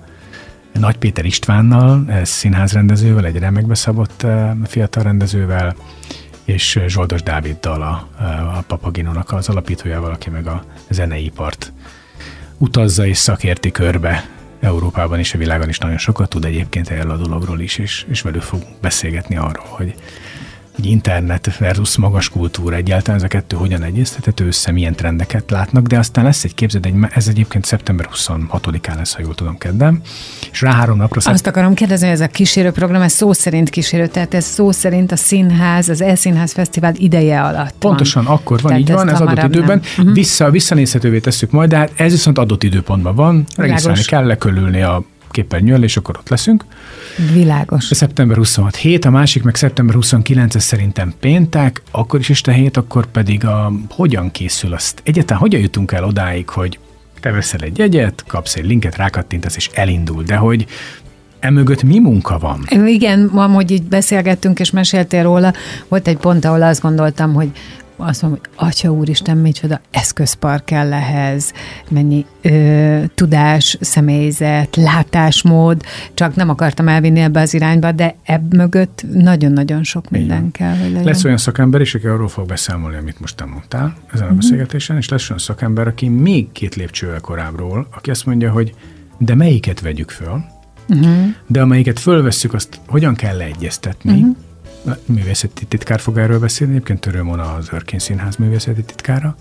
[0.73, 5.75] Nagy Péter Istvánnal, ez színházrendezővel, egy remekbe szabott eh, fiatal rendezővel,
[6.43, 8.07] és Zsoldos Dáviddal, a,
[8.57, 11.73] a Papaginónak az alapítójával, aki meg a zeneipart
[12.57, 17.17] utazza és szakérti körbe Európában és a világon is nagyon sokat tud egyébként erről a
[17.17, 19.95] dologról is, és, és velük fog beszélgetni arról, hogy
[20.75, 25.87] hogy internet versus magas kultúra egyáltalán ez a kettő hogyan egyeztethető össze, milyen trendeket látnak,
[25.87, 30.01] de aztán lesz egy képzeld, egy, ez egyébként szeptember 26-án lesz, ha jól tudom, kedden,
[30.51, 31.19] és rá három napra...
[31.19, 31.33] Szep...
[31.33, 35.11] Azt akarom kérdezni, hogy ez a kísérőprogram, ez szó szerint kísérő, tehát ez szó szerint
[35.11, 38.33] a színház, az Elszínház Fesztivál ideje alatt Pontosan, van.
[38.33, 39.81] akkor van, tehát így van, ez adott időben.
[39.97, 40.13] Uh-huh.
[40.13, 45.03] Vissza, visszanézhetővé tesszük majd, de hát ez viszont adott időpontban van, regisztrálni kell, lekölülni a
[45.35, 46.65] képernyőn, és akkor ott leszünk.
[47.33, 47.91] Világos.
[47.91, 52.51] A szeptember 26 hét, a másik meg szeptember 29 ez szerintem péntek, akkor is este
[52.51, 55.01] hét, akkor pedig a hogyan készül azt.
[55.03, 56.79] Egyáltalán hogyan jutunk el odáig, hogy
[57.19, 60.65] te veszel egy jegyet, kapsz egy linket, rákattintasz, és elindul, de hogy
[61.39, 62.87] emögött mi munka van?
[62.87, 65.53] Igen, amúgy így beszélgettünk, és meséltél róla,
[65.87, 67.51] volt egy pont, ahol azt gondoltam, hogy
[67.97, 71.53] azt mondom, hogy Atya Úristen, micsoda eszközpark kell ehhez,
[71.89, 75.81] mennyi ö, tudás, személyzet, látásmód,
[76.13, 80.51] csak nem akartam elvinni ebbe az irányba, de ebb mögött nagyon-nagyon sok minden Igen.
[80.51, 81.03] kell, hogy legyen.
[81.03, 84.39] Lesz olyan szakember is, aki arról fog beszámolni, amit most te mondtál ezen a Mhm.
[84.39, 88.73] beszélgetésen, és lesz olyan szakember, aki még két lépcsővel korábbról, aki azt mondja, hogy
[89.17, 90.43] de melyiket vegyük föl,
[90.89, 91.15] Uh-huh.
[91.47, 94.11] de amelyiket fölvesszük, azt hogyan kell leegyeztetni.
[94.11, 94.35] Uh-huh.
[95.05, 99.35] Művészeti titkár fog erről beszélni, egyébként Törőmona az Örkény Színház művészeti titkára.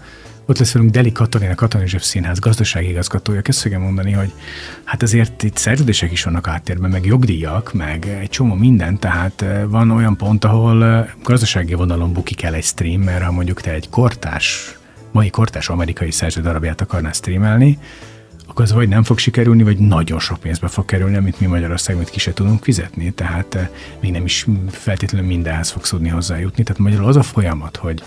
[0.46, 3.40] Ott lesz velünk Deli Katalin, a Katalin Zsef Színház gazdasági igazgatója.
[3.44, 4.32] Fogja mondani, hogy
[4.84, 9.64] hát azért itt szerződések is vannak áttérben, meg jogdíjak, meg egy csomó minden, tehát eh,
[9.68, 13.70] van olyan pont, ahol eh, gazdasági vonalon bukik el egy stream, mert ha mondjuk te
[13.70, 14.78] egy kortás,
[15.12, 17.78] mai kortás amerikai szerző darabját akarnál streamelni,
[18.54, 22.02] akkor az vagy nem fog sikerülni, vagy nagyon sok pénzbe fog kerülni, amit mi Magyarországon
[22.02, 23.68] itt ki se tudunk fizetni, tehát eh,
[24.00, 26.62] még nem is feltétlenül mindenhez fogsz tudni hozzájutni.
[26.62, 28.02] Tehát magyarul az a folyamat, hogy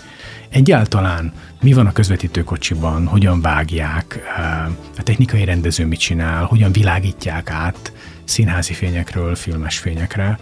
[0.48, 4.66] egyáltalán mi van a közvetítőkocsiban, hogyan vágják, eh,
[4.98, 7.92] a technikai rendező mit csinál, hogyan világítják át
[8.24, 10.38] színházi fényekről filmes fényekre,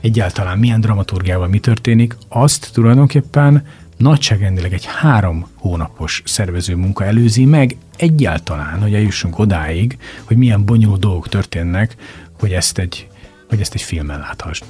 [0.00, 7.76] egyáltalán milyen dramaturgiával mi történik, azt tulajdonképpen nagyságrendileg egy három hónapos szervező munka előzi meg
[8.00, 11.96] egyáltalán, hogy eljussunk odáig, hogy milyen bonyolult dolgok történnek,
[12.38, 13.08] hogy ezt egy,
[13.48, 14.64] hogy ezt egy filmen láthasd.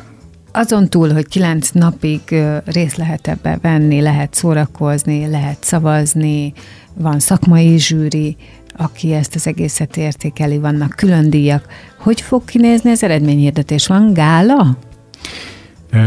[0.52, 2.20] Azon túl, hogy kilenc napig
[2.64, 6.52] részt lehet ebbe venni, lehet szórakozni, lehet szavazni,
[6.94, 8.36] van szakmai zsűri,
[8.76, 11.66] aki ezt az egészet értékeli, vannak külön díjak.
[11.98, 13.86] Hogy fog kinézni az eredményhirdetés?
[13.86, 14.76] Van gála?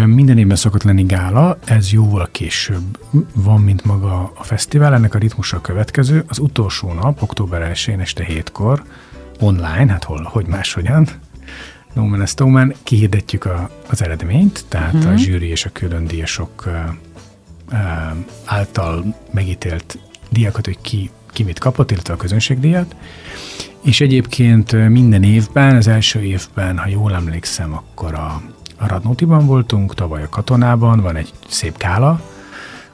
[0.05, 2.99] Minden évben szokott lenni gála, ez jóval később
[3.33, 4.93] van, mint maga a fesztivál.
[4.93, 6.23] Ennek a ritmusa a következő.
[6.27, 8.83] Az utolsó nap, október 1-én este 7-kor,
[9.39, 11.07] online, hát hol, hogy máshogyan,
[11.93, 15.11] No Man is No Man, kihirdetjük a, az eredményt, tehát uh-huh.
[15.11, 16.71] a zsűri és a külön díjasok ö,
[17.71, 17.75] ö,
[18.45, 19.97] által megítélt
[20.29, 22.95] díjakat, hogy ki, ki mit kapott, illetve a közönségdíjat.
[23.83, 28.41] És egyébként minden évben, az első évben, ha jól emlékszem, akkor a,
[28.83, 32.21] a Radnótiban voltunk, tavaly a Katonában, van egy szép kála,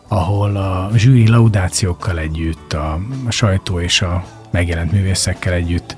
[0.07, 5.97] ahol a zsűri laudációkkal együtt, a, a sajtó és a megjelent művészekkel együtt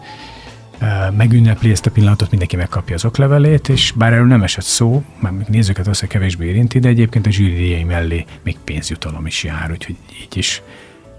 [1.18, 5.32] megünnepli ezt a pillanatot, mindenki megkapja az oklevelét, és bár erről nem esett szó, már
[5.32, 9.96] még nézőket össze kevésbé érinti, de egyébként a zsűri mellé még pénzjutalom is jár, úgyhogy
[10.22, 10.62] így is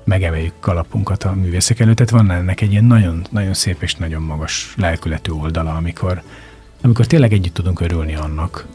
[0.04, 1.96] megemeljük kalapunkat a művészek előtt.
[1.96, 6.22] Tehát van ennek egy ilyen nagyon, nagyon szép és nagyon magas lelkületű oldala, amikor,
[6.82, 8.66] amikor tényleg együtt tudunk örülni annak,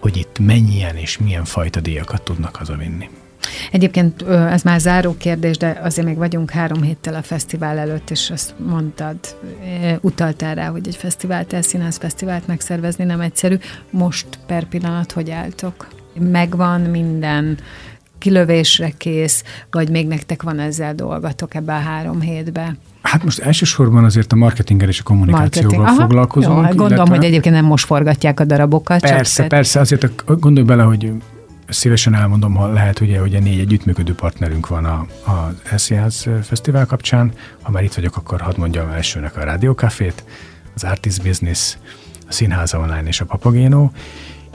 [0.00, 3.10] hogy itt mennyien és milyen fajta díjakat tudnak hazavinni.
[3.72, 8.30] Egyébként ez már záró kérdés, de azért még vagyunk három héttel a fesztivál előtt, és
[8.30, 9.16] azt mondtad,
[10.00, 13.56] utaltál rá, hogy egy fesztivált, elszínház fesztivált megszervezni nem egyszerű.
[13.90, 15.88] Most per pillanat hogy álltok?
[16.18, 17.58] Megvan minden,
[18.22, 22.76] kilövésre kész, vagy még nektek van ezzel dolgatok ebbe a három hétbe?
[23.02, 26.56] Hát most elsősorban azért a marketinggel és a kommunikációval Aha, foglalkozunk.
[26.56, 29.00] Jó, hát gondolom, illetve- hogy egyébként nem most forgatják a darabokat.
[29.00, 31.12] Persze, csak persze, azért a- gondolj bele, hogy
[31.68, 37.32] szívesen elmondom, ha lehet, ugye, hogy négy együttműködő partnerünk van a, a SZIAZ Fesztivál kapcsán.
[37.62, 40.24] Ha már itt vagyok, akkor hadd mondjam elsőnek a Rádiókafét,
[40.74, 41.76] az Artist Business,
[42.28, 43.90] a Színháza Online és a Papagéno,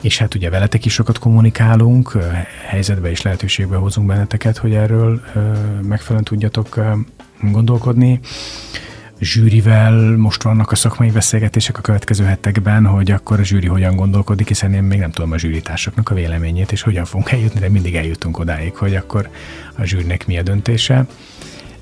[0.01, 2.17] és hát ugye veletek is sokat kommunikálunk,
[2.67, 5.21] helyzetbe és lehetőségbe hozunk benneteket, hogy erről
[5.81, 6.79] megfelelően tudjatok
[7.41, 8.19] gondolkodni
[9.19, 14.47] zsűrivel most vannak a szakmai beszélgetések a következő hetekben, hogy akkor a zsűri hogyan gondolkodik,
[14.47, 17.95] hiszen én még nem tudom a zsűritársaknak a véleményét, és hogyan fogunk eljutni, de mindig
[17.95, 19.29] eljutunk odáig, hogy akkor
[19.75, 21.05] a zsűrinek mi a döntése.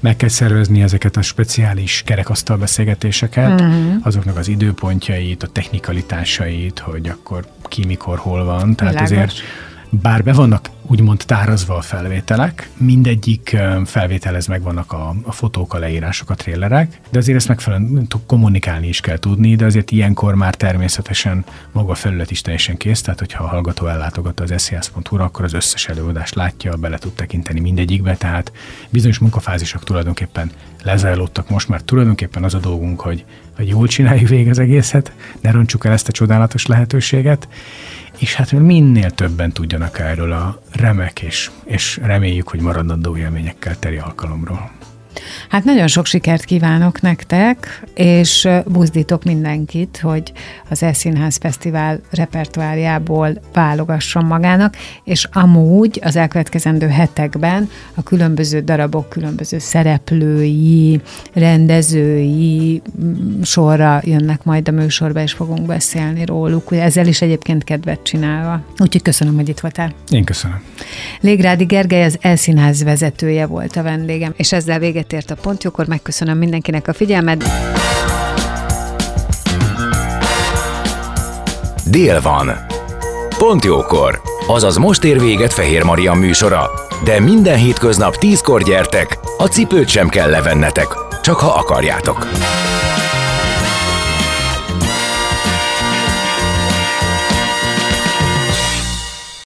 [0.06, 3.96] Meg kell szervezni ezeket a speciális kerekasztal beszélgetéseket, uh-huh.
[4.02, 8.76] azoknak az időpontjait, a technikalitásait, hogy akkor ki mikor hol van.
[8.76, 9.12] Tehát Világos.
[9.12, 9.34] azért
[9.90, 15.74] bár be vannak úgymond tárazva a felvételek, mindegyik ö, felvételez meg vannak a, a fotók,
[15.74, 20.36] a leírások, a trélerek, de azért ezt megfelelően kommunikálni is kell tudni, de azért ilyenkor
[20.36, 25.00] már természetesen maga a felület is teljesen kész, tehát hogyha a hallgató ellátogat az sziaszhu
[25.18, 28.52] akkor az összes előadást látja, bele tud tekinteni mindegyikbe, tehát
[28.90, 30.52] bizonyos munkafázisok tulajdonképpen
[30.84, 35.52] lezajlódtak most, mert tulajdonképpen az a dolgunk, hogy, hogy jól csináljuk végig az egészet, ne
[35.52, 37.48] roncsuk el ezt a csodálatos lehetőséget,
[38.18, 43.98] és hát minél többen tudjanak erről a remek és, és reméljük, hogy maradandó élményekkel teri
[43.98, 44.72] alkalomról.
[45.50, 50.32] Hát nagyon sok sikert kívánok nektek, és buzdítok mindenkit, hogy
[50.70, 59.58] az Elszínház Fesztivál repertoárjából válogasson magának, és amúgy az elkövetkezendő hetekben a különböző darabok különböző
[59.60, 61.02] szereplői,
[61.34, 66.76] rendezői mm, sorra jönnek majd a műsorba, és fogunk beszélni róluk.
[66.76, 68.62] Ezzel is egyébként kedvet csinálva.
[68.78, 69.94] Úgyhogy köszönöm, hogy itt voltál.
[70.10, 70.62] Én köszönöm.
[71.22, 75.88] Légrádi Gergely az Elszínház vezetője volt a vendégem, és ezzel véget ért a pontjókor.
[75.88, 77.44] Megköszönöm mindenkinek a figyelmet.
[81.86, 82.52] Dél van.
[83.38, 84.22] Pont jókor.
[84.48, 86.70] Azaz most ér véget Fehér Maria műsora.
[87.04, 90.88] De minden hétköznap tízkor gyertek, a cipőt sem kell levennetek,
[91.22, 92.28] csak ha akarjátok.